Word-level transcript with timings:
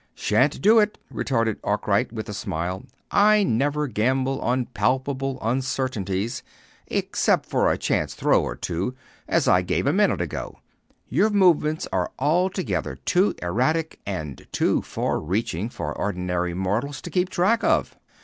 "Sha'n't 0.15 0.63
do 0.63 0.79
it," 0.79 0.97
retorted 1.11 1.59
Arkwright, 1.63 2.11
with 2.11 2.27
a 2.27 2.33
smile. 2.33 2.81
"I 3.11 3.43
never 3.43 3.85
gamble 3.87 4.41
on 4.41 4.65
palpable 4.65 5.37
uncertainties, 5.43 6.41
except 6.87 7.45
for 7.45 7.71
a 7.71 7.77
chance 7.77 8.15
throw 8.15 8.41
or 8.41 8.55
two, 8.55 8.95
as 9.27 9.47
I 9.47 9.61
gave 9.61 9.85
a 9.85 9.93
minute 9.93 10.19
ago. 10.19 10.57
Your 11.07 11.29
movements 11.29 11.87
are 11.93 12.09
altogether 12.17 12.95
too 12.95 13.35
erratic, 13.43 13.99
and 14.03 14.47
too 14.51 14.81
far 14.81 15.19
reaching, 15.19 15.69
for 15.69 15.95
ordinary 15.95 16.55
mortals 16.55 16.99
to 17.03 17.11
keep 17.11 17.29
track 17.29 17.63
of." 17.63 17.95